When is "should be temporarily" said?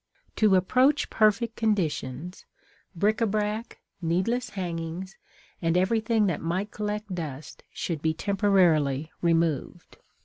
7.71-9.11